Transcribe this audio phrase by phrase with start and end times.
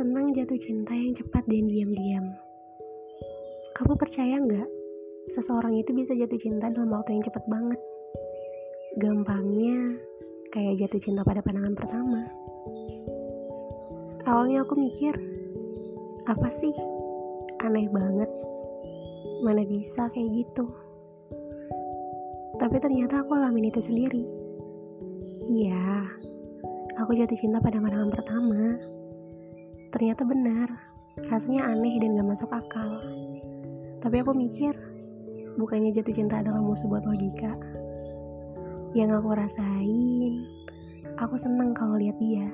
[0.00, 2.32] jatuh cinta yang cepat dan diam-diam.
[3.76, 4.68] Kamu percaya nggak?
[5.28, 7.76] Seseorang itu bisa jatuh cinta dalam waktu yang cepat banget.
[8.96, 10.00] Gampangnya,
[10.48, 12.24] kayak jatuh cinta pada pandangan pertama.
[14.24, 15.12] Awalnya aku mikir,
[16.24, 16.72] apa sih?
[17.60, 18.32] Aneh banget.
[19.44, 20.64] Mana bisa kayak gitu?
[22.56, 24.24] Tapi ternyata aku alamin itu sendiri.
[25.44, 26.08] Iya,
[26.96, 28.80] aku jatuh cinta pada pandangan pertama.
[29.90, 30.70] Ternyata benar,
[31.26, 33.02] rasanya aneh dan gak masuk akal.
[33.98, 34.70] Tapi aku mikir,
[35.58, 37.58] bukannya jatuh cinta adalah musuh buat logika.
[38.94, 40.46] Yang aku rasain,
[41.18, 42.46] aku seneng kalau lihat dia.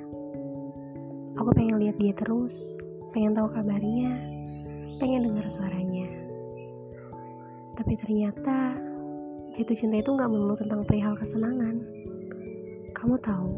[1.36, 2.72] Aku pengen lihat dia terus,
[3.12, 4.16] pengen tahu kabarnya,
[4.96, 6.08] pengen dengar suaranya.
[7.76, 8.80] Tapi ternyata
[9.52, 11.84] jatuh cinta itu gak melulu tentang perihal kesenangan.
[12.96, 13.52] Kamu tahu,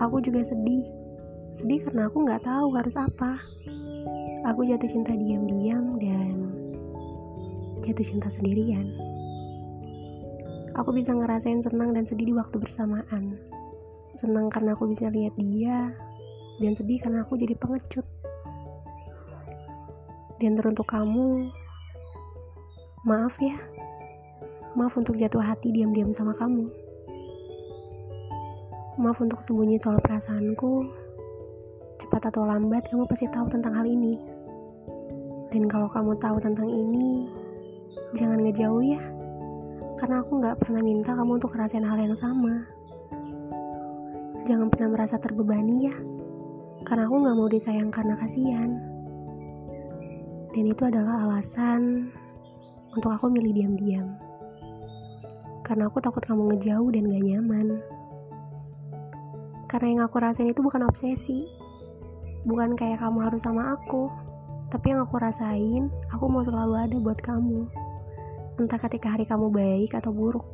[0.00, 0.88] aku juga sedih
[1.60, 3.36] Sedih karena aku nggak tahu harus apa.
[4.48, 6.48] Aku jatuh cinta diam-diam dan
[7.84, 8.88] jatuh cinta sendirian.
[10.72, 13.36] Aku bisa ngerasain senang dan sedih di waktu bersamaan.
[14.16, 15.92] Senang karena aku bisa lihat dia,
[16.64, 18.08] dan sedih karena aku jadi pengecut.
[20.40, 21.52] Dan teruntuk kamu,
[23.04, 23.60] maaf ya.
[24.80, 26.72] Maaf untuk jatuh hati diam-diam sama kamu.
[28.96, 30.99] Maaf untuk sembunyi soal perasaanku
[32.00, 34.16] cepat atau lambat kamu pasti tahu tentang hal ini.
[35.52, 37.28] Dan kalau kamu tahu tentang ini,
[38.16, 39.02] jangan ngejauh ya.
[40.00, 42.64] Karena aku nggak pernah minta kamu untuk ngerasain hal yang sama.
[44.48, 45.96] Jangan pernah merasa terbebani ya.
[46.88, 48.80] Karena aku nggak mau disayang karena kasihan.
[50.50, 52.10] Dan itu adalah alasan
[52.96, 54.16] untuk aku milih diam-diam.
[55.62, 57.68] Karena aku takut kamu ngejauh dan gak nyaman.
[59.70, 61.46] Karena yang aku rasain itu bukan obsesi,
[62.44, 64.08] bukan kayak kamu harus sama aku
[64.70, 67.66] tapi yang aku rasain aku mau selalu ada buat kamu.
[68.62, 70.46] Entah ketika hari kamu baik atau buruk.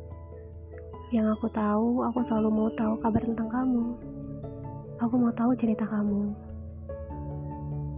[1.13, 3.93] Yang aku tahu aku selalu mau tahu kabar tentang kamu.
[4.97, 6.33] Aku mau tahu cerita kamu.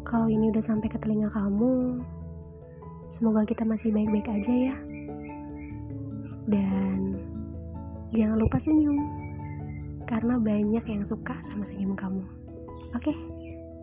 [0.04, 2.04] Kalau ini udah sampai ke telinga kamu
[3.10, 4.78] semoga kita masih baik-baik aja ya.
[6.52, 7.16] Dan
[8.12, 9.00] jangan lupa senyum
[10.04, 12.28] karena banyak yang suka sama senyum kamu.
[12.92, 13.16] Oke?
[13.16, 13.39] okay?